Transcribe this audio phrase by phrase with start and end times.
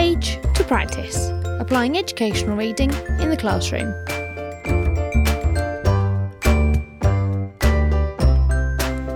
[0.00, 1.28] page to practice,
[1.60, 2.90] applying educational reading
[3.20, 3.92] in the classroom.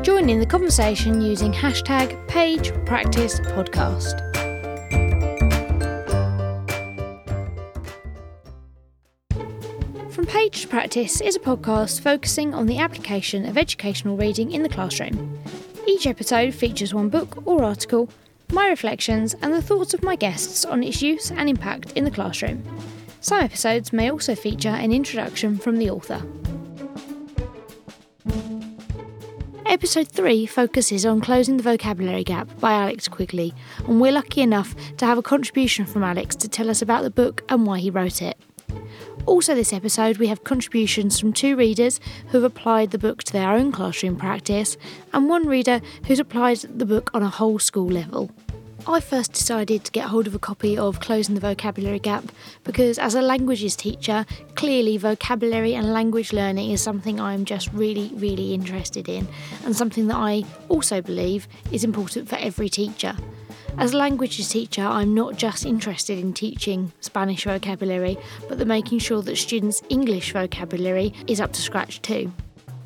[0.02, 4.20] Join in the conversation using hashtag page practice podcast.
[10.12, 14.62] From Page to Practice is a podcast focusing on the application of educational reading in
[14.62, 15.38] the classroom.
[15.88, 18.10] Each episode features one book or article,
[18.54, 22.10] my reflections, and the thoughts of my guests on its use and impact in the
[22.10, 22.62] classroom.
[23.20, 26.22] Some episodes may also feature an introduction from the author.
[29.66, 33.52] Episode 3 focuses on Closing the Vocabulary Gap by Alex Quigley,
[33.88, 37.10] and we're lucky enough to have a contribution from Alex to tell us about the
[37.10, 38.38] book and why he wrote it.
[39.26, 43.32] Also, this episode, we have contributions from two readers who have applied the book to
[43.32, 44.76] their own classroom practice,
[45.12, 48.30] and one reader who's applied the book on a whole school level.
[48.86, 52.24] I first decided to get hold of a copy of Closing the Vocabulary Gap
[52.64, 54.26] because, as a languages teacher,
[54.56, 59.26] clearly vocabulary and language learning is something I'm just really, really interested in,
[59.64, 63.16] and something that I also believe is important for every teacher.
[63.78, 68.18] As a languages teacher, I'm not just interested in teaching Spanish vocabulary,
[68.50, 72.30] but the making sure that students' English vocabulary is up to scratch too.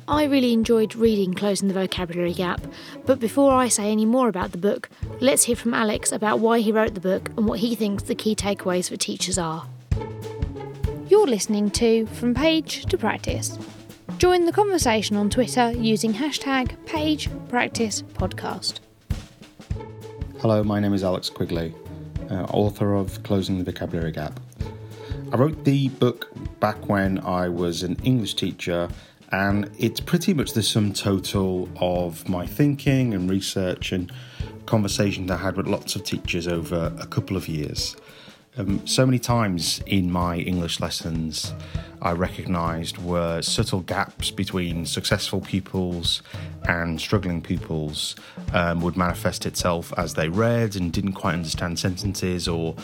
[0.09, 2.61] I really enjoyed reading Closing the Vocabulary Gap,
[3.05, 6.61] but before I say any more about the book, let's hear from Alex about why
[6.61, 9.67] he wrote the book and what he thinks the key takeaways for teachers are.
[11.07, 13.59] You're listening to From Page to Practice.
[14.17, 18.79] Join the conversation on Twitter using hashtag PagePracticePodcast.
[20.39, 21.75] Hello, my name is Alex Quigley,
[22.31, 24.39] uh, author of Closing the Vocabulary Gap.
[25.31, 28.89] I wrote the book back when I was an English teacher,
[29.31, 34.11] and it's pretty much the sum total of my thinking and research and
[34.65, 37.95] conversations I had with lots of teachers over a couple of years.
[38.57, 41.53] Um, so many times in my English lessons,
[42.01, 46.23] I recognised were subtle gaps between successful pupils
[46.67, 48.15] and struggling pupils
[48.53, 52.75] um, would manifest itself as they read and didn't quite understand sentences, or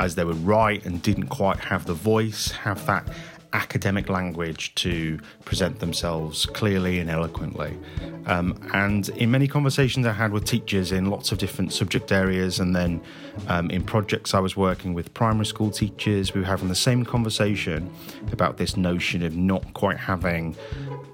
[0.00, 3.06] as they would write and didn't quite have the voice, have that
[3.52, 7.76] academic language to present themselves clearly and eloquently.
[8.26, 12.60] Um, and in many conversations I had with teachers in lots of different subject areas,
[12.60, 13.00] and then
[13.48, 17.04] um, in projects I was working with primary school teachers, we were having the same
[17.04, 17.90] conversation
[18.30, 20.56] about this notion of not quite having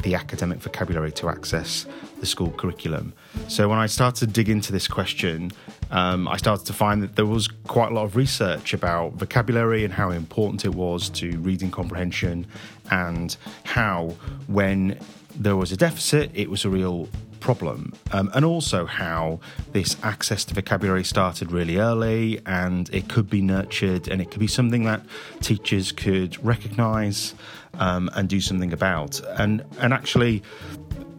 [0.03, 1.87] the academic vocabulary to access
[2.21, 3.13] the school curriculum.
[3.49, 5.53] So when I started to dig into this question,
[5.91, 9.85] um, I started to find that there was quite a lot of research about vocabulary
[9.85, 12.47] and how important it was to reading comprehension,
[12.91, 14.15] and how
[14.47, 14.99] when
[15.35, 17.09] there was a deficit, it was a real
[17.41, 17.93] problem.
[18.13, 19.41] Um, and also how
[19.73, 24.41] this access to vocabulary started really early and it could be nurtured and it could
[24.41, 25.03] be something that
[25.41, 27.35] teachers could recognize
[27.75, 29.21] um, and do something about.
[29.39, 30.43] And, and actually,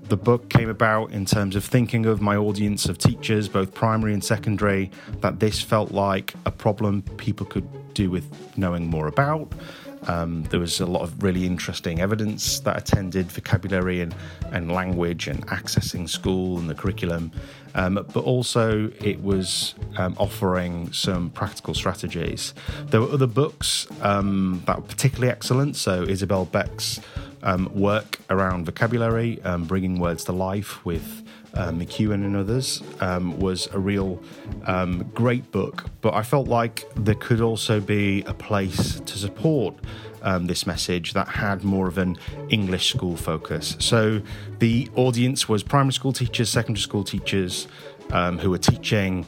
[0.10, 4.14] the book came about in terms of thinking of my audience of teachers, both primary
[4.14, 4.90] and secondary,
[5.22, 8.26] that this felt like a problem people could do with
[8.58, 9.54] knowing more about.
[10.08, 14.16] Um, there was a lot of really interesting evidence that attended vocabulary and,
[14.52, 17.32] and language and accessing school and the curriculum.
[17.76, 22.54] Um, but also, it was um, offering some practical strategies.
[22.88, 25.76] There were other books um, that were particularly excellent.
[25.76, 27.00] So, Isabel Beck's
[27.44, 31.24] um, work around vocabulary, um, bringing words to life with
[31.54, 34.22] uh, McKeown and others um, was a real
[34.66, 35.86] um, great book.
[36.02, 39.76] But I felt like there could also be a place to support
[40.22, 42.18] um, this message that had more of an
[42.50, 43.76] English school focus.
[43.80, 44.22] So
[44.60, 47.68] the audience was primary school teachers, secondary school teachers
[48.12, 49.26] um, who were teaching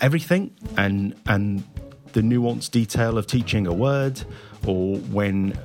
[0.00, 1.64] everything and and
[2.12, 4.20] the nuanced detail of teaching a word
[4.66, 5.56] or when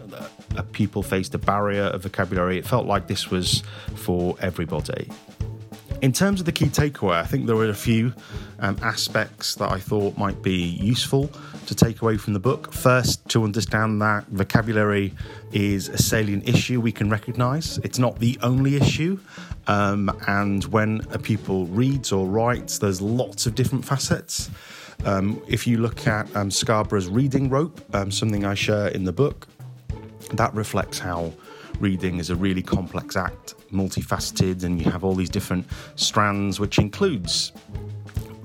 [0.57, 2.57] a pupil faced a barrier of vocabulary.
[2.57, 3.63] It felt like this was
[3.95, 5.09] for everybody.
[6.01, 8.13] In terms of the key takeaway, I think there were a few
[8.59, 11.29] um, aspects that I thought might be useful
[11.67, 12.73] to take away from the book.
[12.73, 15.13] First, to understand that vocabulary
[15.51, 17.77] is a salient issue we can recognise.
[17.79, 19.19] It's not the only issue.
[19.67, 24.51] Um, and when a pupil reads or writes, there's lots of different facets.
[25.05, 29.13] Um, if you look at um, Scarborough's reading rope, um, something I share in the
[29.13, 29.47] book,
[30.33, 31.33] that reflects how
[31.79, 36.79] reading is a really complex act, multifaceted, and you have all these different strands, which
[36.79, 37.51] includes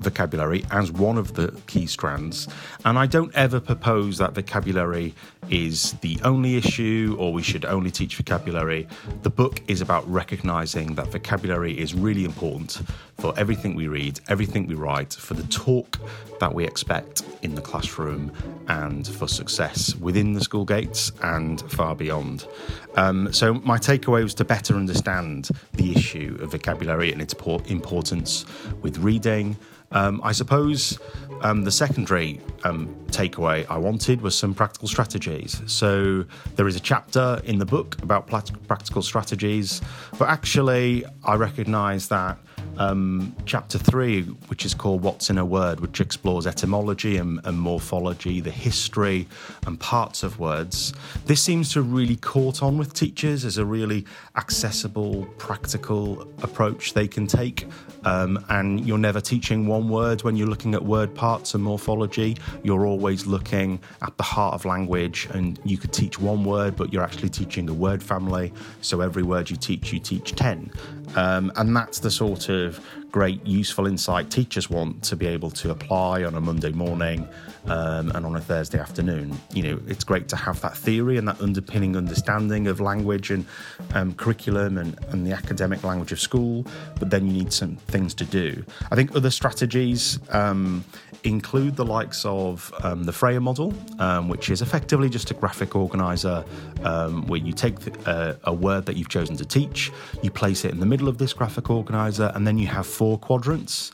[0.01, 2.47] vocabulary as one of the key strands.
[2.85, 5.13] And I don't ever propose that vocabulary
[5.49, 8.87] is the only issue or we should only teach vocabulary.
[9.23, 12.81] The book is about recognizing that vocabulary is really important
[13.17, 15.99] for everything we read, everything we write, for the talk
[16.39, 18.31] that we expect in the classroom,
[18.67, 22.47] and for success within the school gates and far beyond.
[22.95, 27.35] Um, so, my takeaway was to better understand the issue of vocabulary and its
[27.67, 28.45] importance
[28.81, 29.57] with reading.
[29.91, 30.97] Um, I suppose
[31.41, 35.61] um, the secondary um, takeaway I wanted was some practical strategies.
[35.65, 39.81] So there is a chapter in the book about practical strategies,
[40.17, 42.37] but actually, I recognise that
[42.77, 47.59] um, chapter three, which is called What's in a Word, which explores etymology and, and,
[47.59, 49.27] morphology, the history
[49.67, 50.93] and parts of words.
[51.25, 54.05] This seems to really caught on with teachers as a really
[54.35, 57.67] accessible, practical approach they can take.
[58.03, 62.37] Um, and you're never teaching one word when you're looking at word parts and morphology.
[62.63, 66.91] You're always looking at the heart of language, and you could teach one word, but
[66.91, 68.53] you're actually teaching a word family.
[68.81, 70.71] So every word you teach, you teach 10.
[71.15, 72.79] Um, and that's the sort of
[73.11, 77.27] great, useful insight teachers want to be able to apply on a Monday morning
[77.65, 79.37] um, and on a Thursday afternoon.
[79.53, 83.45] You know, it's great to have that theory and that underpinning understanding of language and
[83.93, 86.65] um, curriculum and, and the academic language of school,
[86.99, 88.63] but then you need some things to do.
[88.89, 90.83] I think other strategies um,
[91.23, 95.75] include the likes of um, the Frayer model, um, which is effectively just a graphic
[95.75, 96.43] organizer
[96.83, 97.75] um, where you take
[98.07, 99.91] uh, a word that you've chosen to teach,
[100.23, 103.17] you place it in the middle of this graphic organizer, and then you have four
[103.17, 103.91] quadrants.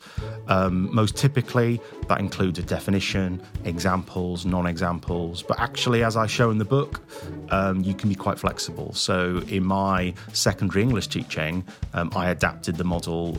[0.48, 6.50] Um, most typically, that includes a definition, examples, non examples, but actually, as I show
[6.50, 7.00] in the book,
[7.48, 8.92] um, you can be quite flexible.
[8.92, 11.64] So, in my secondary English teaching,
[11.94, 13.32] um, I adapted the model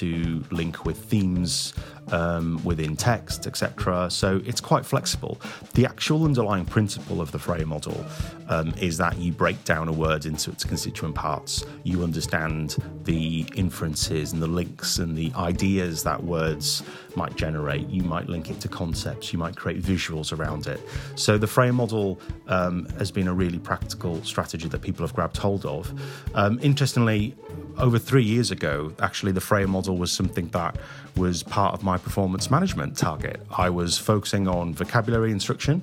[0.00, 1.72] to link with themes
[2.12, 4.10] um, within text, etc.
[4.10, 5.40] So it's quite flexible.
[5.74, 8.04] The actual underlying principle of the Frayer model
[8.48, 11.64] um, is that you break down a word into its constituent parts.
[11.82, 16.82] You understand the inferences and the links and the ideas that words
[17.16, 17.88] might generate.
[17.88, 19.32] You might link it to concepts.
[19.32, 20.80] You might create visuals around it.
[21.14, 25.36] So the Frayer model um, has been a really practical strategy that people have grabbed
[25.36, 25.92] hold of.
[26.34, 27.34] Um, interestingly,
[27.78, 30.76] over three years ago, actually, the Frayer model was something that
[31.16, 33.40] was part of my performance management target.
[33.56, 35.82] I was focusing on vocabulary instruction.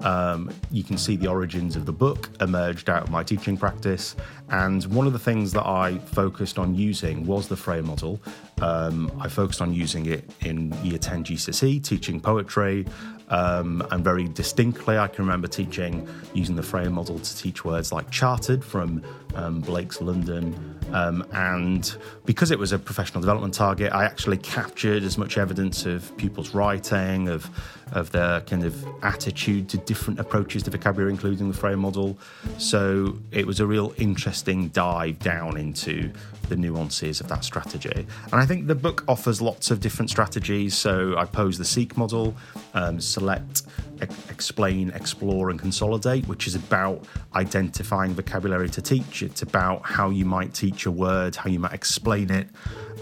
[0.00, 4.16] Um, you can see the origins of the book emerged out of my teaching practice.
[4.48, 8.18] And one of the things that I focused on using was the Frayer model.
[8.62, 12.86] Um, I focused on using it in year 10 GCSE, teaching poetry.
[13.28, 17.92] Um, and very distinctly, I can remember teaching using the Frayer model to teach words
[17.92, 19.02] like chartered from
[19.34, 20.79] um, Blake's London.
[20.92, 25.86] Um, and because it was a professional development target, I actually captured as much evidence
[25.86, 27.48] of pupils' writing, of,
[27.92, 32.18] of their kind of attitude to different approaches to vocabulary, including the Frayer model.
[32.58, 36.12] So it was a real interesting dive down into
[36.50, 38.06] the nuances of that strategy.
[38.32, 40.76] And I think the book offers lots of different strategies.
[40.76, 42.34] So I pose the SEEC model,
[42.74, 43.62] um, select,
[44.02, 47.04] e- explain, explore, and consolidate, which is about
[47.34, 49.22] identifying vocabulary to teach.
[49.22, 52.48] It's about how you might teach a word, how you might explain it.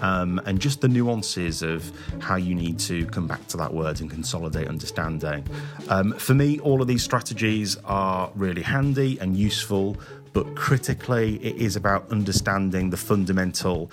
[0.00, 4.00] Um, and just the nuances of how you need to come back to that word
[4.00, 5.44] and consolidate understanding.
[5.88, 9.96] Um, for me, all of these strategies are really handy and useful
[10.38, 13.90] but critically, it is about understanding the fundamental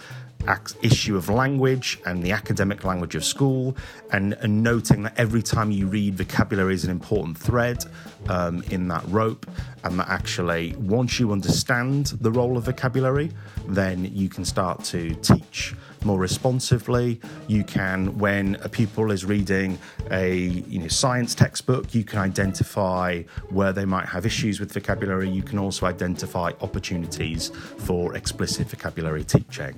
[0.82, 3.76] issue of language and the academic language of school,
[4.12, 7.84] and, and, noting that every time you read, vocabulary is an important thread
[8.30, 9.46] um, in that rope,
[9.84, 13.32] and that actually, once you understand the role of vocabulary,
[13.68, 15.76] then you can start to teach
[16.06, 17.20] more responsively.
[17.48, 19.78] You can, when a pupil is reading
[20.12, 25.30] a you know, science textbook, you can identify where they might have issues with vocabulary.
[25.30, 27.50] You can also identify opportunities
[27.80, 29.76] for explicit vocabulary teaching.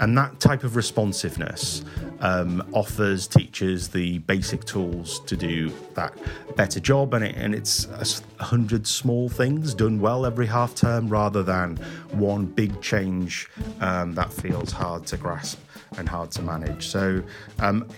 [0.00, 1.84] And that type of responsiveness
[2.20, 6.16] um, offers teachers the basic tools to do that
[6.56, 7.14] better job.
[7.14, 7.86] And, it, and it's
[8.38, 11.76] a hundred small things done well every half term rather than
[12.12, 13.48] one big change
[13.80, 15.58] um, that feels hard to grasp
[15.96, 16.86] and hard to manage.
[16.88, 17.22] So,
[17.58, 17.88] um,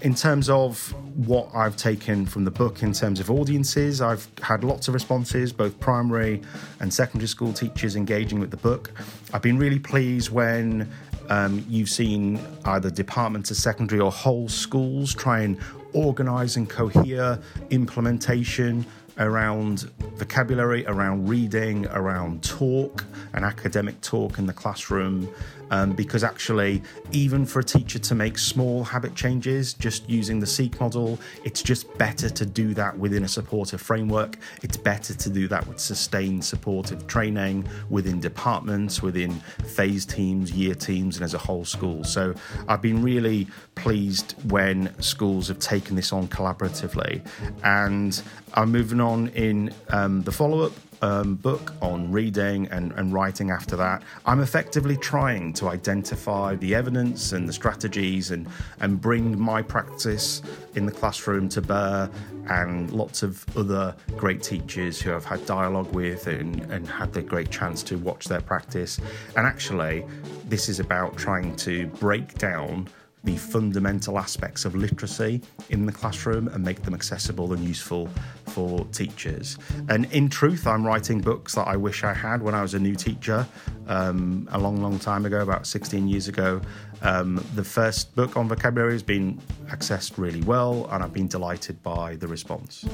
[0.00, 0.94] in terms of
[1.26, 5.52] what I've taken from the book, in terms of audiences, I've had lots of responses,
[5.52, 6.40] both primary
[6.78, 8.92] and secondary school teachers engaging with the book.
[9.32, 10.88] I've been really pleased when
[11.28, 15.58] um, you've seen either departments of secondary or whole schools try and
[15.92, 17.38] organise and cohere
[17.70, 18.84] implementation
[19.18, 23.04] around vocabulary, around reading, around talk
[23.34, 25.28] and academic talk in the classroom.
[25.70, 26.82] Um, because actually,
[27.12, 31.62] even for a teacher to make small habit changes, just using the SEEC model, it's
[31.62, 34.38] just better to do that within a supportive framework.
[34.62, 39.32] It's better to do that with sustained supportive training within departments, within
[39.66, 42.04] phase teams, year teams, and as a whole school.
[42.04, 42.34] So
[42.68, 47.26] I've been really pleased when schools have taken this on collaboratively.
[47.62, 48.20] And
[48.54, 50.72] I'm moving on in um, the follow up
[51.02, 56.74] um, book on reading and, and writing after that, I'm effectively trying to identify the
[56.74, 58.46] evidence and the strategies and,
[58.80, 60.42] and bring my practice
[60.74, 62.10] in the classroom to bear
[62.48, 67.22] and lots of other great teachers who I've had dialogue with and, and had the
[67.22, 68.98] great chance to watch their practice.
[69.36, 70.04] And actually,
[70.48, 72.88] this is about trying to break down
[73.24, 78.08] the fundamental aspects of literacy in the classroom and make them accessible and useful
[78.46, 79.58] for teachers.
[79.88, 82.78] And in truth, I'm writing books that I wish I had when I was a
[82.78, 83.46] new teacher
[83.86, 86.60] um, a long, long time ago, about 16 years ago.
[87.02, 91.82] Um, the first book on vocabulary has been accessed really well, and I've been delighted
[91.82, 92.84] by the response.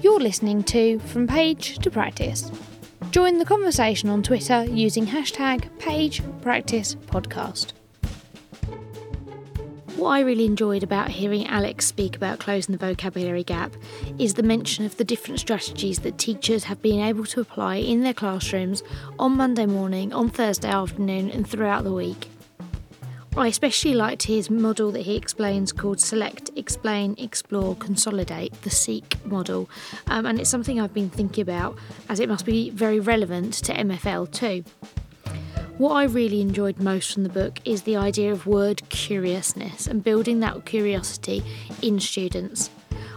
[0.00, 2.50] You're listening to From Page to Practice.
[3.10, 7.72] Join the conversation on Twitter using hashtag PagePracticePodcast.
[9.96, 13.76] What I really enjoyed about hearing Alex speak about closing the vocabulary gap
[14.18, 18.00] is the mention of the different strategies that teachers have been able to apply in
[18.00, 18.82] their classrooms
[19.20, 22.28] on Monday morning, on Thursday afternoon, and throughout the week.
[23.36, 29.24] I especially liked his model that he explains called Select, Explain, Explore, Consolidate, the SEEC
[29.24, 29.70] model.
[30.08, 33.72] Um, and it's something I've been thinking about as it must be very relevant to
[33.72, 34.64] MFL too.
[35.76, 40.04] What I really enjoyed most from the book is the idea of word curiousness and
[40.04, 41.42] building that curiosity
[41.82, 42.70] in students.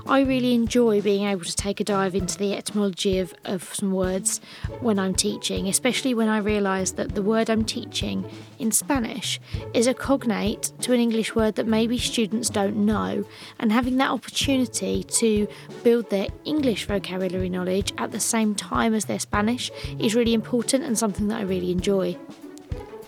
[0.08, 3.92] I really enjoy being able to take a dive into the etymology of, of some
[3.92, 4.42] words
[4.80, 9.40] when I'm teaching, especially when I realise that the word I'm teaching in Spanish
[9.76, 13.24] is a cognate to an English word that maybe students don't know,
[13.60, 15.48] and having that opportunity to
[15.84, 20.84] build their English vocabulary knowledge at the same time as their Spanish is really important
[20.84, 22.18] and something that I really enjoy.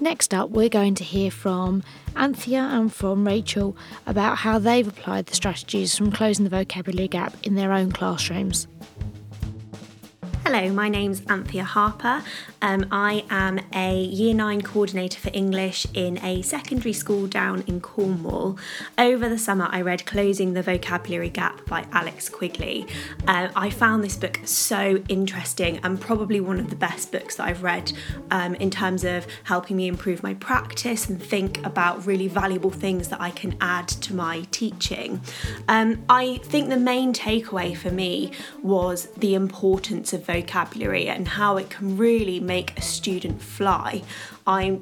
[0.02, 1.84] Next up, we're going to hear from
[2.16, 3.76] Anthea and from Rachel
[4.08, 8.68] about how they've applied the strategies from closing the vocabulary gap in their own classrooms.
[10.52, 12.24] Hello, my name's Anthea Harper.
[12.64, 17.80] Um, I am a Year 9 coordinator for English in a secondary school down in
[17.80, 18.58] Cornwall.
[18.98, 22.88] Over the summer, I read Closing the Vocabulary Gap by Alex Quigley.
[23.28, 27.48] Uh, I found this book so interesting and probably one of the best books that
[27.48, 27.94] I've read
[28.32, 33.10] um, in terms of helping me improve my practice and think about really valuable things
[33.10, 35.22] that I can add to my teaching.
[35.68, 38.32] Um, I think the main takeaway for me
[38.64, 40.39] was the importance of vocabulary
[41.08, 44.02] and how it can really make a student fly.
[44.46, 44.80] I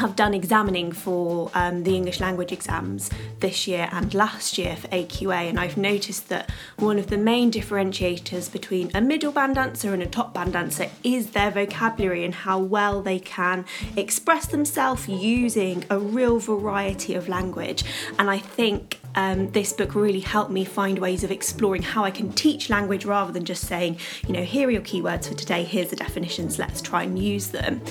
[0.00, 4.88] have done examining for um, the English language exams this year and last year for
[4.88, 9.92] AQA, and I've noticed that one of the main differentiators between a middle band dancer
[9.92, 15.06] and a top band dancer is their vocabulary and how well they can express themselves
[15.06, 17.84] using a real variety of language.
[18.18, 22.10] And I think um, this book really helped me find ways of exploring how I
[22.10, 25.64] can teach language rather than just saying, you know, here are your keywords for today,
[25.64, 27.82] here's the definitions, let's try and use them.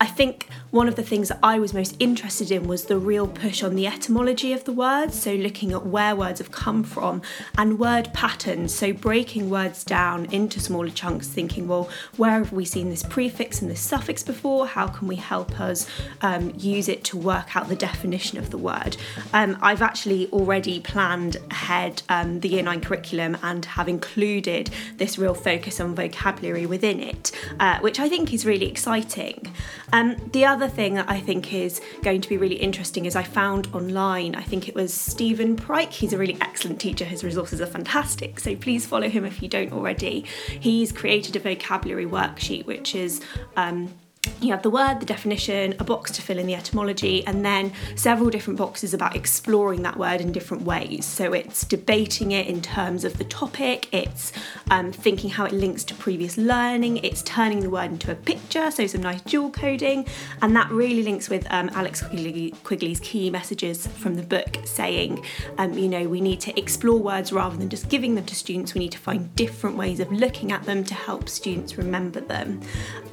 [0.00, 3.28] I think one of the things that I was most interested in was the real
[3.28, 7.22] push on the etymology of the words, so looking at where words have come from
[7.56, 12.64] and word patterns, so breaking words down into smaller chunks, thinking, well, where have we
[12.64, 14.66] seen this prefix and this suffix before?
[14.66, 15.88] How can we help us
[16.22, 18.96] um, use it to work out the definition of the word?
[19.32, 24.70] Um, I've actually already already planned ahead um, the Year 9 curriculum and have included
[24.96, 29.52] this real focus on vocabulary within it, uh, which I think is really exciting.
[29.92, 33.22] Um, the other thing that I think is going to be really interesting is I
[33.22, 37.60] found online, I think it was Stephen Pryke, he's a really excellent teacher, his resources
[37.60, 40.24] are fantastic, so please follow him if you don't already.
[40.60, 43.20] He's created a vocabulary worksheet which is
[43.56, 43.92] um,
[44.40, 47.72] you have the word, the definition, a box to fill in the etymology, and then
[47.94, 51.04] several different boxes about exploring that word in different ways.
[51.04, 54.32] So it's debating it in terms of the topic, it's
[54.70, 58.70] um, thinking how it links to previous learning, it's turning the word into a picture,
[58.70, 60.06] so some nice dual coding,
[60.42, 65.24] and that really links with um, Alex Quigley, Quigley's key messages from the book saying,
[65.58, 68.74] um, you know, we need to explore words rather than just giving them to students,
[68.74, 72.60] we need to find different ways of looking at them to help students remember them.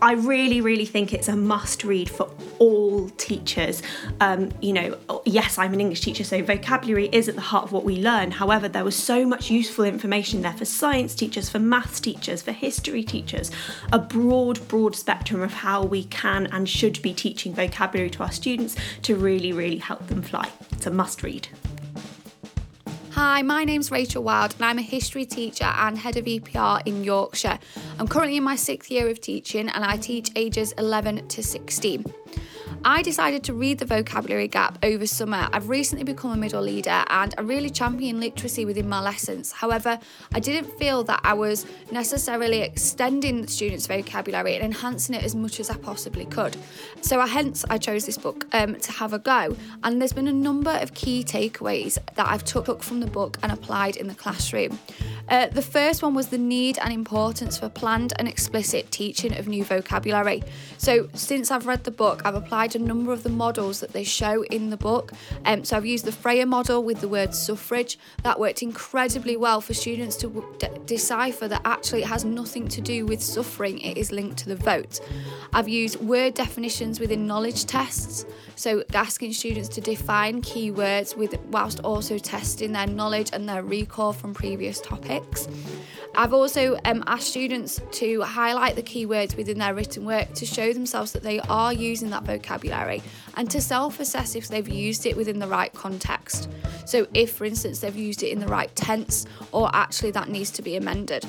[0.01, 2.29] I really, really think think it's a must read for
[2.59, 3.81] all teachers.
[4.21, 7.71] Um, you know, yes, I'm an English teacher, so vocabulary is at the heart of
[7.73, 8.31] what we learn.
[8.31, 12.53] However, there was so much useful information there for science teachers, for maths teachers, for
[12.53, 13.51] history teachers,
[13.91, 18.31] a broad, broad spectrum of how we can and should be teaching vocabulary to our
[18.31, 20.49] students to really, really help them fly.
[20.71, 21.49] It's a must read.
[23.15, 27.03] Hi, my name's Rachel Wild and I'm a history teacher and head of EPR in
[27.03, 27.59] Yorkshire.
[27.99, 32.05] I'm currently in my sixth year of teaching and I teach ages 11 to 16.
[32.85, 35.47] I decided to read the vocabulary gap over summer.
[35.53, 39.53] I've recently become a middle leader and I really champion literacy within my lessons.
[39.53, 39.97] However,
[40.33, 45.33] I didn't feel that I was necessarily extending the students' vocabulary and enhancing it as
[45.33, 46.57] much as I possibly could.
[46.99, 49.55] So I, hence I chose this book um, to have a go.
[49.83, 53.53] And there's been a number of key takeaways that I've took from the book and
[53.53, 54.77] applied in the classroom.
[55.29, 59.47] Uh, the first one was the need and importance for planned and explicit teaching of
[59.47, 60.43] new vocabulary.
[60.77, 64.03] So since I've read the book, I've applied a number of the models that they
[64.03, 65.11] show in the book.
[65.45, 67.97] Um, so I've used the Frayer model with the word suffrage.
[68.23, 70.43] That worked incredibly well for students to
[70.85, 74.55] decipher that actually it has nothing to do with suffering, it is linked to the
[74.55, 74.99] vote.
[75.53, 78.25] I've used word definitions within knowledge tests.
[78.55, 84.13] So asking students to define keywords with whilst also testing their knowledge and their recall
[84.13, 84.79] from previous
[85.19, 85.47] topics.
[86.15, 90.71] I've also um, asked students to highlight the keywords within their written work to show
[90.71, 93.01] themselves that they are using that vocabulary
[93.35, 96.49] and to self assess if they've used it within the right context.
[96.85, 100.51] So, if for instance they've used it in the right tense or actually that needs
[100.51, 101.25] to be amended.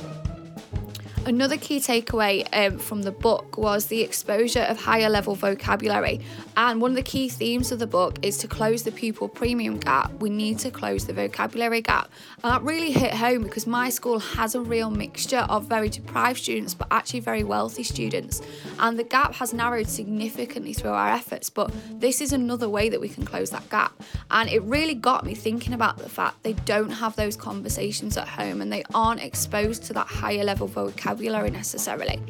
[1.26, 6.20] Another key takeaway um, from the book was the exposure of higher level vocabulary.
[6.54, 9.78] And one of the key themes of the book is to close the pupil premium
[9.78, 12.10] gap, we need to close the vocabulary gap.
[12.42, 16.40] And that really hit home because my school has a real mixture of very deprived
[16.40, 18.42] students, but actually very wealthy students.
[18.78, 23.00] And the gap has narrowed significantly through our efforts, but this is another way that
[23.00, 23.94] we can close that gap.
[24.30, 28.28] And it really got me thinking about the fact they don't have those conversations at
[28.28, 32.20] home and they aren't exposed to that higher level vocabulary vocabulary necessarily.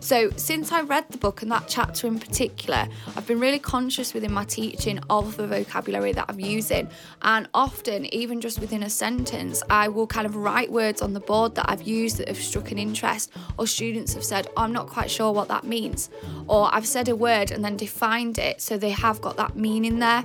[0.00, 2.86] So, since I read the book and that chapter in particular,
[3.16, 6.88] I've been really conscious within my teaching of the vocabulary that I'm using.
[7.22, 11.20] And often, even just within a sentence, I will kind of write words on the
[11.20, 14.72] board that I've used that have struck an interest, or students have said, oh, I'm
[14.72, 16.10] not quite sure what that means.
[16.46, 19.98] Or I've said a word and then defined it so they have got that meaning
[20.00, 20.24] there.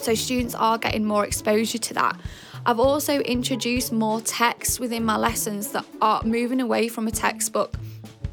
[0.00, 2.16] So, students are getting more exposure to that.
[2.66, 7.74] I've also introduced more text within my lessons that are moving away from a textbook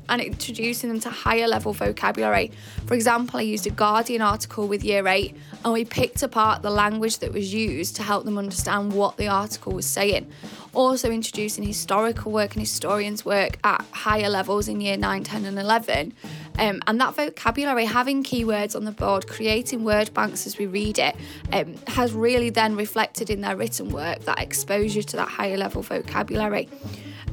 [0.09, 2.51] and introducing them to higher level vocabulary.
[2.85, 6.69] For example, I used a Guardian article with year 8 and we picked apart the
[6.69, 10.31] language that was used to help them understand what the article was saying.
[10.73, 15.57] Also, introducing historical work and historians' work at higher levels in year 9, 10, and
[15.57, 16.13] 11.
[16.57, 20.99] Um, and that vocabulary, having keywords on the board, creating word banks as we read
[20.99, 21.15] it,
[21.53, 25.81] um, has really then reflected in their written work that exposure to that higher level
[25.81, 26.67] vocabulary.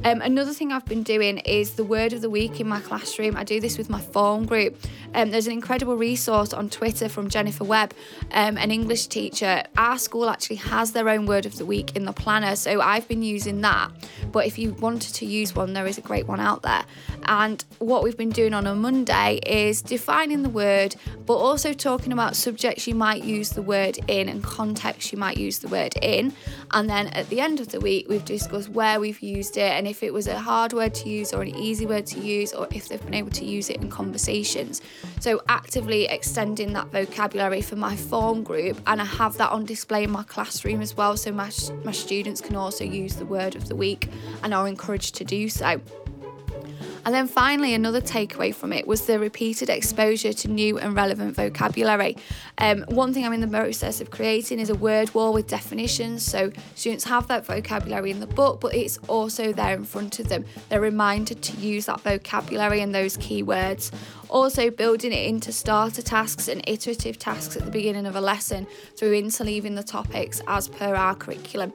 [0.03, 3.35] Um, another thing I've been doing is the word of the week in my classroom.
[3.35, 4.77] I do this with my form group.
[5.15, 7.93] Um, there's an incredible resource on Twitter from Jennifer Webb,
[8.31, 9.63] um, an English teacher.
[9.77, 13.07] Our school actually has their own word of the week in the planner, so I've
[13.07, 13.91] been using that.
[14.31, 16.83] But if you wanted to use one, there is a great one out there.
[17.23, 22.11] And what we've been doing on a Monday is defining the word, but also talking
[22.11, 25.95] about subjects you might use the word in and context you might use the word
[26.01, 26.33] in.
[26.71, 29.87] And then at the end of the week, we've discussed where we've used it and
[29.87, 32.67] if it was a hard word to use or an easy word to use, or
[32.71, 34.81] if they've been able to use it in conversations.
[35.19, 40.03] So, actively extending that vocabulary for my form group, and I have that on display
[40.03, 41.51] in my classroom as well, so my,
[41.83, 44.09] my students can also use the word of the week
[44.43, 45.81] and are encouraged to do so.
[47.05, 51.35] And then finally, another takeaway from it was the repeated exposure to new and relevant
[51.35, 52.17] vocabulary.
[52.57, 56.23] Um, one thing I'm in the process of creating is a word wall with definitions.
[56.23, 60.29] So students have that vocabulary in the book, but it's also there in front of
[60.29, 60.45] them.
[60.69, 63.91] They're reminded to use that vocabulary and those keywords.
[64.29, 68.67] Also, building it into starter tasks and iterative tasks at the beginning of a lesson
[68.97, 71.73] through interleaving the topics as per our curriculum.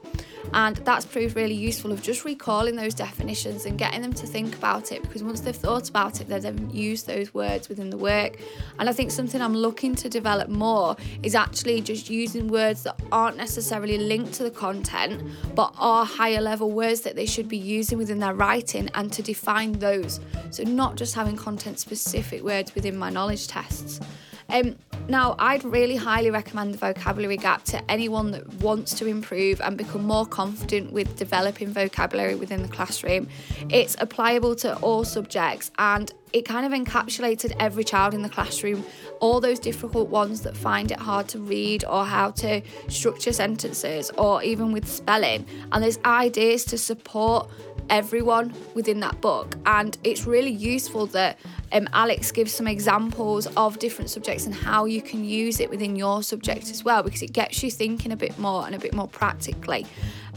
[0.53, 4.57] And that's proved really useful of just recalling those definitions and getting them to think
[4.57, 7.97] about it because once they've thought about it, they then use those words within the
[7.97, 8.39] work.
[8.79, 12.99] And I think something I'm looking to develop more is actually just using words that
[13.13, 15.23] aren't necessarily linked to the content
[15.55, 19.23] but are higher level words that they should be using within their writing and to
[19.23, 20.21] define those.
[20.51, 24.01] So, not just having content specific words within my knowledge tests.
[24.49, 24.77] Um,
[25.09, 29.77] Now, I'd really highly recommend the vocabulary gap to anyone that wants to improve and
[29.77, 33.27] become more confident with developing vocabulary within the classroom.
[33.71, 38.85] It's applicable to all subjects and it kind of encapsulated every child in the classroom,
[39.19, 44.13] all those difficult ones that find it hard to read or how to structure sentences
[44.17, 45.45] or even with spelling.
[45.73, 47.51] And there's ideas to support
[47.91, 49.57] everyone within that book.
[49.67, 51.39] And it's really useful that
[51.73, 55.97] um, Alex gives some examples of different subjects and how you can use it within
[55.97, 58.95] your subject as well, because it gets you thinking a bit more and a bit
[58.95, 59.87] more practically.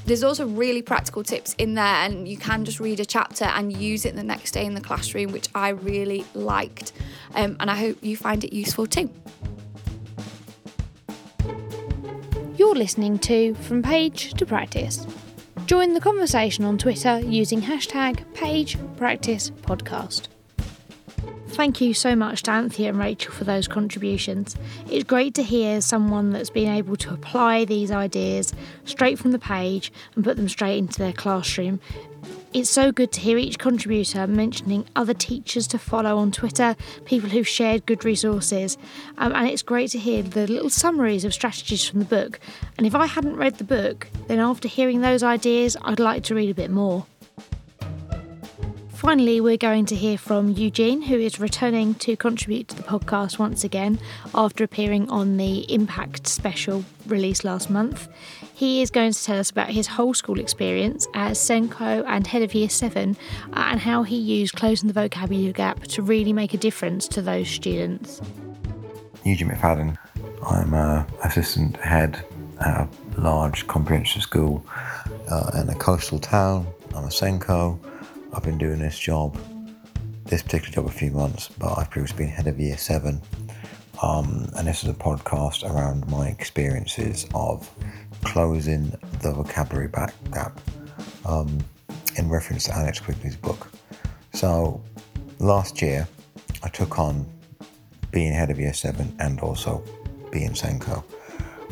[0.06, 3.72] There's also really practical tips in there, and you can just read a chapter and
[3.72, 6.92] use it the next day in the classroom, which I really liked.
[7.36, 9.10] Um, and I hope you find it useful too.
[12.58, 15.08] You're listening to From Page to Practice.
[15.74, 20.28] Join the conversation on Twitter using hashtag PagePracticePodcast.
[21.48, 24.56] Thank you so much to Anthea and Rachel for those contributions.
[24.88, 28.54] It's great to hear someone that's been able to apply these ideas
[28.86, 31.80] straight from the page and put them straight into their classroom.
[32.54, 37.32] It's so good to hear each contributor mentioning other teachers to follow on Twitter, people
[37.32, 38.78] who've shared good resources,
[39.18, 42.40] um, and it's great to hear the little summaries of strategies from the book.
[42.78, 46.36] And if I hadn't read the book, then after hearing those ideas, I'd like to
[46.36, 47.08] read a bit more.
[49.04, 53.38] Finally, we're going to hear from Eugene, who is returning to contribute to the podcast
[53.38, 54.00] once again
[54.34, 58.08] after appearing on the Impact special released last month.
[58.54, 62.44] He is going to tell us about his whole school experience as SENCO and head
[62.44, 63.18] of Year 7
[63.52, 67.22] uh, and how he used closing the vocabulary gap to really make a difference to
[67.22, 68.22] those students.
[69.26, 69.98] Eugene McFadden.
[70.50, 72.26] I'm a assistant head
[72.62, 74.66] at a large comprehensive school
[75.30, 76.66] uh, in a coastal town.
[76.96, 77.78] I'm a SENCO.
[78.36, 79.38] I've been doing this job,
[80.26, 83.22] this particular job, a few months, but I've previously been head of year seven.
[84.02, 87.70] Um, and this is a podcast around my experiences of
[88.24, 88.90] closing
[89.22, 90.60] the vocabulary back gap
[91.26, 91.60] um,
[92.18, 93.72] in reference to Alex Quigley's book.
[94.34, 94.82] So
[95.38, 96.08] last year,
[96.64, 97.28] I took on
[98.12, 99.84] being head of year seven and also
[100.32, 101.04] being SENCO,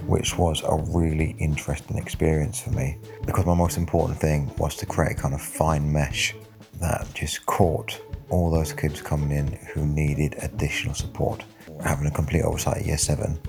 [0.05, 4.85] which was a really interesting experience for me because my most important thing was to
[4.85, 6.35] create a kind of fine mesh
[6.81, 11.43] that just caught all those kids coming in who needed additional support.
[11.83, 13.39] Having a complete oversight at year seven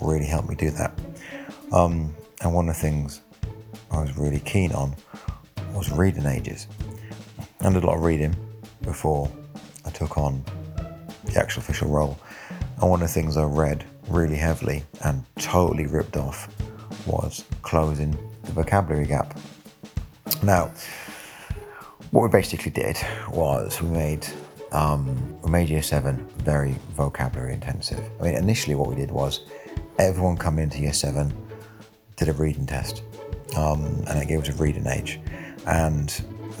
[0.00, 0.92] really helped me do that.
[1.72, 3.20] Um, and one of the things
[3.90, 4.94] I was really keen on
[5.74, 6.66] was reading ages.
[7.60, 8.34] I did a lot of reading
[8.82, 9.30] before
[9.84, 10.44] I took on
[11.24, 12.18] the actual official role.
[12.80, 16.48] And one of the things I read really heavily and totally ripped off
[17.06, 18.10] was closing
[18.42, 19.38] the vocabulary gap.
[20.42, 20.72] Now,
[22.12, 22.98] what we basically did
[23.30, 24.26] was we made
[24.70, 28.02] um, we made year seven very vocabulary intensive.
[28.20, 29.40] I mean, initially what we did was
[29.98, 31.34] everyone coming into year seven
[32.16, 33.02] did a reading test,
[33.56, 35.20] um, and it gave us a reading age.
[35.66, 36.08] And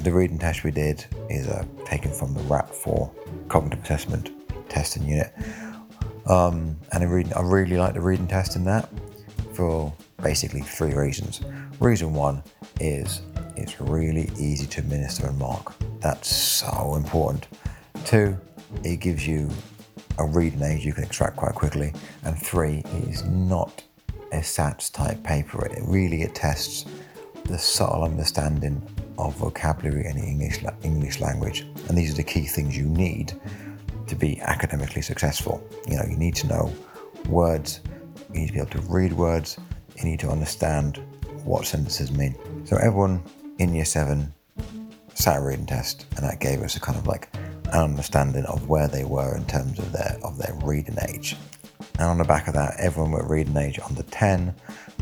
[0.00, 4.30] the reading test we did is uh, taken from the RAP4 cognitive assessment
[4.70, 5.32] testing unit.
[6.26, 8.88] Um, and I really like the reading test in that
[9.54, 11.40] for basically three reasons.
[11.80, 12.42] Reason one
[12.80, 13.22] is
[13.56, 15.74] it's really easy to administer and mark.
[16.00, 17.48] That's so important.
[18.04, 18.36] Two,
[18.84, 19.50] it gives you
[20.18, 21.92] a reading age you can extract quite quickly.
[22.24, 23.82] And three, it is not
[24.32, 25.64] a SATs type paper.
[25.66, 26.86] It really attests
[27.44, 28.82] the subtle understanding
[29.18, 31.66] of vocabulary and English English language.
[31.88, 33.38] And these are the key things you need
[34.06, 35.66] to be academically successful.
[35.86, 36.72] You know, you need to know
[37.28, 37.80] words,
[38.32, 39.58] you need to be able to read words,
[39.96, 41.00] you need to understand
[41.44, 42.36] what sentences mean.
[42.64, 43.22] So everyone
[43.58, 44.32] in year seven
[45.14, 47.28] sat a reading test, and that gave us a kind of like
[47.66, 51.36] an understanding of where they were in terms of their of their reading age.
[51.98, 54.54] And on the back of that, everyone with reading age under 10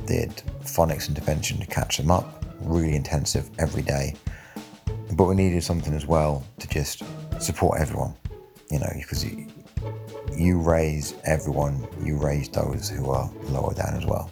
[0.07, 0.31] did
[0.65, 4.15] phonics intervention to catch them up, really intensive every day.
[5.13, 7.03] But we needed something as well to just
[7.39, 8.15] support everyone,
[8.71, 9.25] you know, because
[10.41, 14.31] you, raise everyone, you raise those who are lower down as well.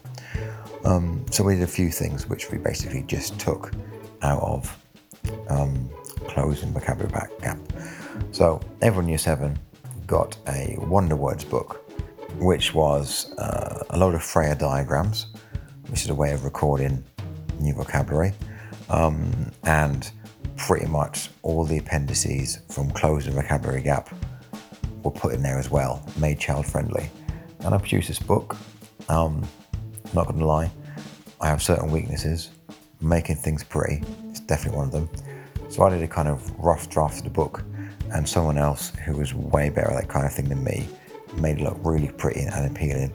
[0.85, 3.73] Um, so we did a few things which we basically just took
[4.23, 4.79] out of
[5.51, 5.91] um,
[6.29, 7.59] closing vocabulary back gap.
[8.33, 9.59] So everyone year seven
[10.07, 11.85] got a Wonder Words book,
[12.39, 15.27] which was uh, a load of Frayer diagrams,
[15.89, 17.05] which is a way of recording
[17.61, 18.33] new vocabulary,
[18.89, 20.11] um, and
[20.57, 24.09] pretty much all the appendices from closing vocabulary gap
[25.03, 27.11] were put in there as well, made child friendly.
[27.61, 28.57] And I produced this book.
[29.09, 29.47] Um,
[30.15, 30.71] not going to lie,
[31.41, 32.51] I have certain weaknesses
[33.01, 35.09] making things pretty is definitely one of them.
[35.69, 37.63] So I did a kind of rough draft of the book,
[38.13, 40.89] and someone else who was way better at that kind of thing than me
[41.37, 43.13] made it look really pretty and appealing.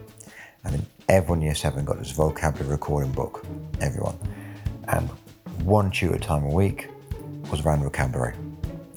[0.64, 3.44] And then everyone year seven got this vocabulary recording book,
[3.80, 4.16] everyone.
[4.88, 5.08] And
[5.64, 6.88] one tutor time a week
[7.50, 8.34] was around vocabulary.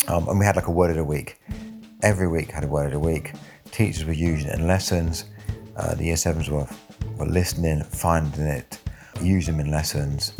[0.07, 1.41] Um, and we had like a word of the week.
[2.03, 3.33] Every week had a word of the week.
[3.71, 5.25] Teachers were using it in lessons.
[5.75, 6.67] Uh, the year sevens were,
[7.17, 8.79] were listening, finding it,
[9.19, 10.33] using them in lessons,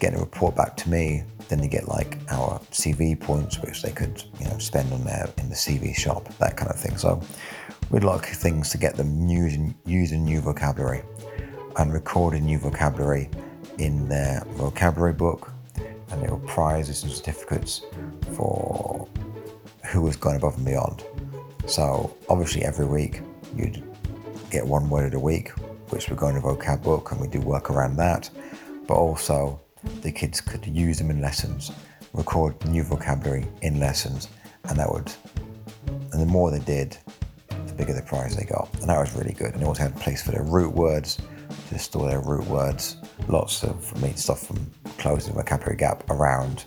[0.00, 1.22] getting a report back to me.
[1.48, 5.28] Then they get like our CV points, which they could you know spend on their
[5.38, 6.96] in the CV shop, that kind of thing.
[6.96, 7.22] So
[7.90, 11.02] we'd like things to get them using using new vocabulary
[11.76, 13.30] and recording new vocabulary
[13.78, 15.52] in their vocabulary book,
[16.10, 17.82] and there were prizes and certificates
[18.34, 19.08] for
[19.86, 21.04] who was going above and beyond.
[21.66, 23.20] So obviously every week
[23.56, 23.82] you'd
[24.50, 25.50] get one word the week,
[25.90, 28.30] which would go in a vocab book, and we do work around that.
[28.86, 29.60] But also
[30.02, 31.72] the kids could use them in lessons,
[32.12, 34.28] record new vocabulary in lessons,
[34.64, 35.12] and that would,
[36.12, 36.96] and the more they did,
[37.48, 39.52] the bigger the prize they got, and that was really good.
[39.52, 41.18] And they also had a place for their root words
[41.68, 42.96] to store their root words.
[43.28, 46.64] Lots of I mean, stuff from closing the vocabulary gap around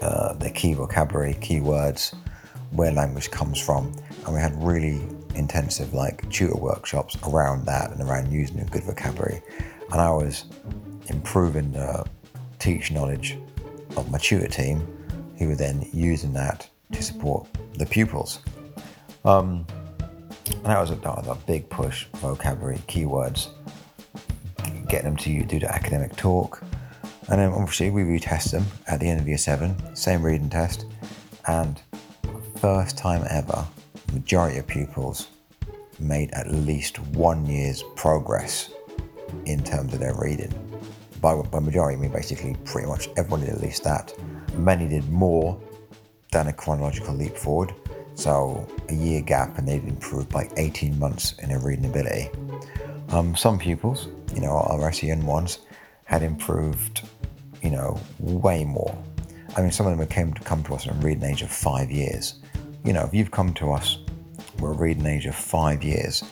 [0.00, 2.14] uh, their key vocabulary, key words,
[2.74, 3.92] where language comes from,
[4.24, 5.02] and we had really
[5.34, 9.42] intensive like tutor workshops around that and around using a good vocabulary.
[9.92, 10.44] And I was
[11.06, 12.04] improving the
[12.58, 13.38] teach knowledge
[13.96, 14.86] of my tutor team,
[15.38, 18.40] who were then using that to support the pupils.
[19.24, 19.66] Um,
[20.46, 23.48] and that was a, that was a big push, vocabulary, keywords,
[24.88, 26.62] get them to do the academic talk.
[27.28, 30.86] And then obviously we retest them at the end of year seven, same reading test.
[31.46, 31.80] And
[32.64, 33.62] first time ever,
[34.14, 35.28] majority of pupils
[35.98, 38.70] made at least one year's progress
[39.44, 40.50] in terms of their reading.
[41.20, 44.14] By, by majority, I mean basically pretty much everyone did at least that.
[44.56, 45.60] Many did more
[46.32, 47.74] than a chronological leap forward.
[48.14, 52.30] So a year gap and they'd improved by 18 months in their reading ability.
[53.10, 55.58] Um, some pupils, you know, our SEN ones,
[56.04, 57.02] had improved,
[57.60, 58.96] you know, way more.
[59.54, 61.50] I mean, some of them came to come to us at a reading age of
[61.50, 62.40] five years.
[62.84, 63.96] You know, if you've come to us,
[64.58, 66.22] we're a reading age of five years,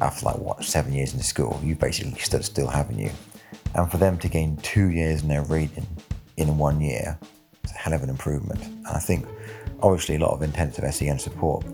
[0.00, 3.10] after like what seven years in school, you basically stood still, haven't you?
[3.74, 5.86] And for them to gain two years in their reading
[6.38, 7.18] in one year,
[7.62, 8.64] it's a hell of an improvement.
[8.64, 9.26] And I think
[9.82, 11.66] obviously a lot of intensive SEN support,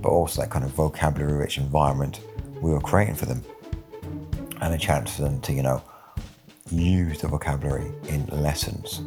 [0.00, 2.20] but also that kind of vocabulary rich environment
[2.60, 3.42] we were creating for them.
[4.60, 5.82] And a chance for them to, you know,
[6.70, 9.02] use the vocabulary in lessons,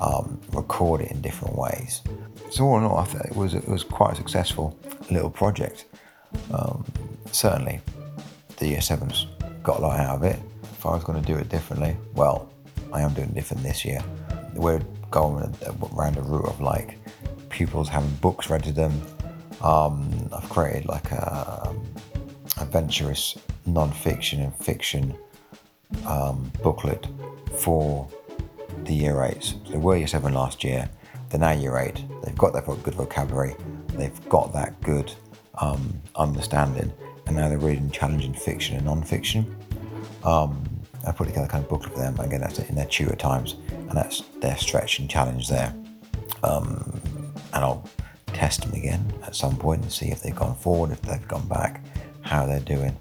[0.00, 2.02] um, record it in different ways.
[2.50, 4.76] So all in all, I thought it was it was quite a successful
[5.10, 5.86] little project.
[6.52, 6.84] Um,
[7.32, 7.80] certainly,
[8.56, 9.26] the year sevens
[9.62, 10.38] got a lot out of it.
[10.62, 12.50] If I was going to do it differently, well,
[12.92, 14.02] I am doing different this year.
[14.54, 14.80] We're
[15.10, 15.54] going
[15.92, 16.98] around the route of like
[17.48, 18.92] pupils having books read to them.
[19.62, 21.74] Um, I've created like a
[22.58, 25.16] adventurous non-fiction and fiction
[26.06, 27.06] um, booklet
[27.58, 28.08] for
[28.84, 29.54] the year eights.
[29.64, 30.88] So they were year seven last year.
[31.30, 32.02] They're now year eight.
[32.24, 33.54] They've got that good vocabulary.
[33.88, 35.12] They've got that good
[35.60, 36.92] um, understanding,
[37.26, 39.56] and now they're reading challenging fiction and non-fiction.
[40.24, 40.64] Um,
[41.06, 42.18] I put together a kind of booklet for them.
[42.20, 45.74] Again, that's in their tutor times, and that's their stretch and challenge there.
[46.42, 47.00] Um,
[47.52, 47.88] and I'll
[48.28, 51.46] test them again at some point and see if they've gone forward, if they've gone
[51.48, 51.82] back,
[52.20, 52.96] how they're doing.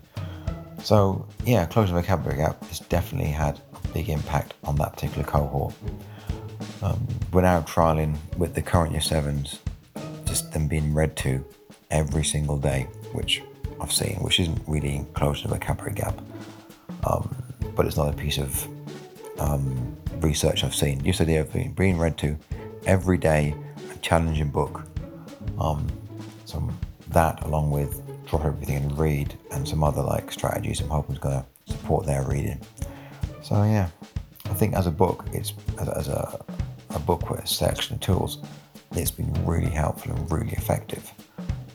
[0.83, 3.59] So yeah, closing the vocabulary gap has definitely had
[3.93, 5.73] big impact on that particular cohort.
[6.81, 9.59] Um, we're now trialing with the current year sevens,
[10.25, 11.43] just them being read to
[11.91, 13.41] every single day, which
[13.79, 16.19] I've seen, which isn't really close to the vocabulary gap,
[17.05, 17.35] um,
[17.75, 18.67] but it's not a piece of
[19.39, 21.03] um, research I've seen.
[21.03, 22.37] Just the of being, being read to
[22.85, 23.55] every day,
[23.93, 24.83] a challenging book.
[25.59, 25.87] Um,
[26.45, 26.67] so
[27.09, 31.19] that, along with drop everything and read, and some other like strategies, I'm hoping is
[31.19, 32.59] going to support their reading.
[33.47, 33.87] So yeah,
[34.43, 36.37] I think as a book, it's as, a,
[36.89, 38.39] a book with a selection of tools,
[38.91, 41.09] it's been really helpful and really effective.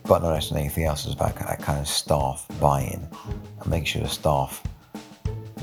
[0.02, 3.08] But not less than anything else, is about that kind of staff buy-in
[3.58, 4.62] and make sure the staff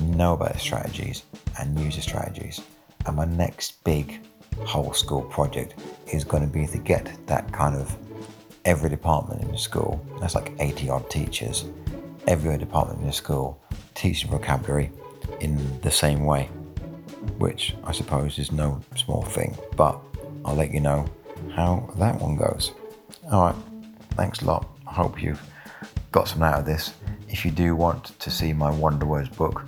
[0.01, 1.25] know about the strategies
[1.59, 2.59] and use the strategies.
[3.05, 4.19] And my next big
[4.65, 5.75] whole school project
[6.11, 7.95] is going to be to get that kind of
[8.65, 11.65] every department in the school, that's like 80 odd teachers,
[12.25, 13.61] every department in the school
[13.93, 14.89] teaching vocabulary
[15.41, 16.45] in the same way,
[17.37, 19.99] which I suppose is no small thing, but
[20.45, 21.05] I'll let you know
[21.55, 22.71] how that one goes.
[23.31, 23.55] All right,
[24.11, 24.67] thanks a lot.
[24.87, 25.41] I hope you've
[26.11, 26.93] got some out of this.
[27.27, 29.63] If you do want to see my Wonder Words book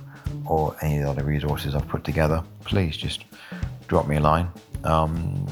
[0.46, 3.24] or any of the other resources I've put together, please just
[3.86, 4.48] drop me a line
[4.84, 5.46] um,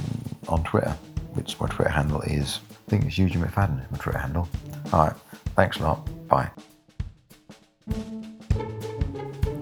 [0.49, 0.97] on Twitter,
[1.35, 4.49] which my Twitter handle is, I think it's Eugene McFadden, my Twitter handle.
[4.93, 5.17] All right,
[5.55, 6.29] thanks a lot.
[6.29, 6.51] Bye.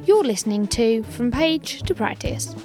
[0.09, 2.57] You're listening to From Page to Practice.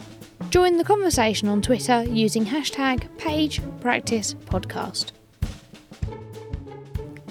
[0.50, 5.12] Join the conversation on Twitter using hashtag PagePracticePodcast.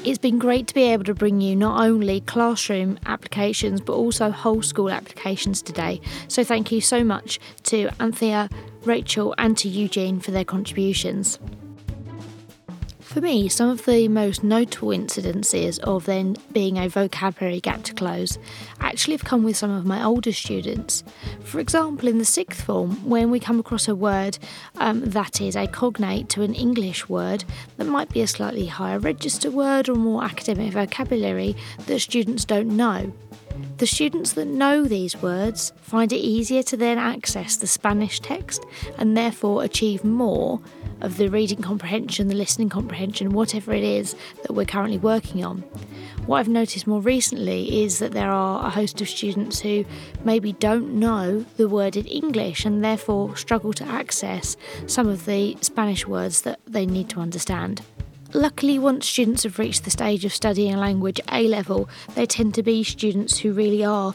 [0.04, 4.30] It's been great to be able to bring you not only classroom applications but also
[4.30, 6.02] whole school applications today.
[6.28, 8.50] So thank you so much to Anthea,
[8.84, 11.38] Rachel, and to Eugene for their contributions.
[13.12, 17.92] For me, some of the most notable incidences of then being a vocabulary gap to
[17.92, 18.38] close
[18.80, 21.04] actually have come with some of my older students.
[21.44, 24.38] For example, in the sixth form, when we come across a word
[24.76, 27.44] um, that is a cognate to an English word
[27.76, 32.74] that might be a slightly higher register word or more academic vocabulary that students don't
[32.74, 33.12] know.
[33.76, 38.64] The students that know these words find it easier to then access the Spanish text
[38.96, 40.62] and therefore achieve more
[41.02, 45.58] of the reading comprehension, the listening comprehension, whatever it is that we're currently working on.
[46.26, 49.84] What I've noticed more recently is that there are a host of students who
[50.24, 55.58] maybe don't know the word in English and therefore struggle to access some of the
[55.60, 57.82] Spanish words that they need to understand.
[58.34, 62.54] Luckily, once students have reached the stage of studying a language A level, they tend
[62.54, 64.14] to be students who really are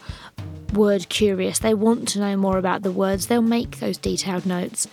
[0.73, 1.60] word curious.
[1.60, 4.88] They want to know more about the words, they'll make those detailed notes.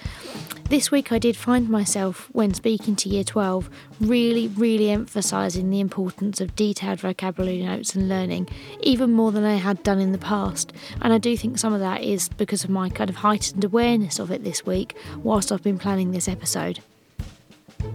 [0.70, 3.68] This week, I did find myself, when speaking to Year 12,
[4.00, 8.48] really, really emphasising the importance of detailed vocabulary notes and learning,
[8.80, 10.72] even more than I had done in the past.
[11.02, 14.18] And I do think some of that is because of my kind of heightened awareness
[14.18, 16.80] of it this week, whilst I've been planning this episode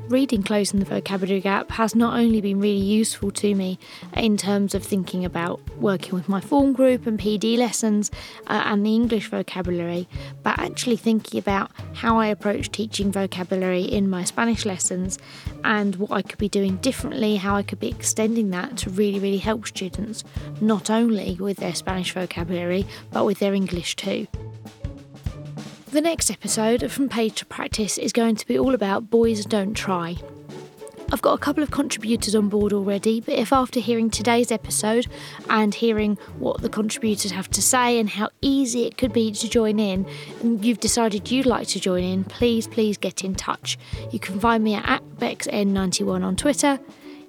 [0.10, 3.78] reading Closing the Vocabulary Gap has not only been really useful to me
[4.15, 8.10] in terms of thinking about working with my form group and PD lessons
[8.47, 10.08] uh, and the English vocabulary,
[10.41, 15.19] but actually thinking about how I approach teaching vocabulary in my Spanish lessons
[15.63, 19.19] and what I could be doing differently, how I could be extending that to really,
[19.19, 20.23] really help students,
[20.60, 24.28] not only with their Spanish vocabulary, but with their English too.
[25.91, 29.73] The next episode from Page to Practice is going to be all about Boys Don't
[29.73, 30.17] Try.
[31.12, 35.08] I've got a couple of contributors on board already, but if after hearing today's episode
[35.49, 39.49] and hearing what the contributors have to say and how easy it could be to
[39.49, 40.06] join in,
[40.41, 43.80] and you've decided you'd like to join in, please, please get in touch.
[44.12, 46.80] You can find me at BexN91 on Twitter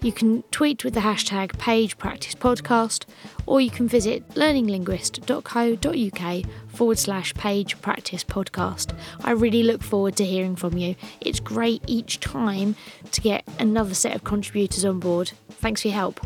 [0.04, 3.04] you can tweet with the hashtag PagePracticePodcast,
[3.46, 8.96] or you can visit learninglinguist.co.uk forward slash page practice podcast.
[9.22, 10.96] I really look forward to hearing from you.
[11.20, 12.76] It's great each time
[13.12, 15.32] to get another set of contributors on board.
[15.50, 16.20] Thanks for your help.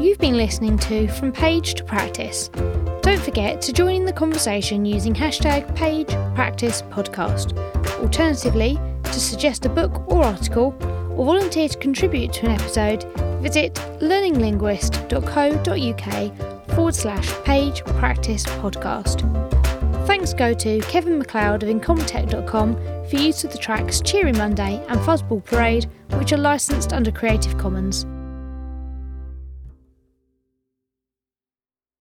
[0.00, 2.48] You've been listening to From Page to Practice.
[3.02, 7.56] Don't forget to join in the conversation using hashtag PagePracticePodcast.
[8.00, 8.78] Alternatively,
[9.12, 10.74] to suggest a book or article,
[11.12, 13.04] or volunteer to contribute to an episode,
[13.42, 19.24] visit learninglinguist.co.uk forward slash page practice podcast.
[20.06, 22.76] Thanks go to Kevin MacLeod of Incompetech.com
[23.08, 27.58] for use of the tracks Cheery Monday and Fuzzball Parade, which are licensed under Creative
[27.58, 28.06] Commons.